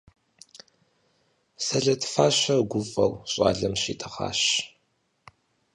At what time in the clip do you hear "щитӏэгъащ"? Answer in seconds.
3.81-4.41